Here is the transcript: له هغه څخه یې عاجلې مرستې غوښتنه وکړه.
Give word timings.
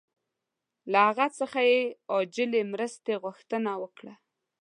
له 0.91 0.99
هغه 1.07 1.27
څخه 1.39 1.59
یې 1.71 1.81
عاجلې 2.11 2.61
مرستې 2.73 3.13
غوښتنه 3.23 3.71
وکړه. 3.83 4.13